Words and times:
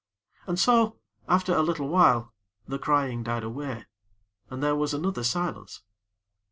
And 0.47 0.57
so, 0.57 0.97
after 1.29 1.53
a 1.53 1.61
little 1.61 1.87
while, 1.87 2.33
the 2.67 2.79
crying 2.79 3.21
died 3.21 3.43
away, 3.43 3.85
and 4.49 4.63
there 4.63 4.75
was 4.75 4.95
another 4.95 5.23
silence. 5.23 5.83